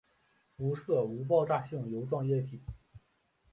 [0.57, 2.63] 无色无爆炸性油状液体。